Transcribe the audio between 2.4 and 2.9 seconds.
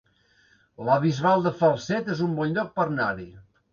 bon lloc per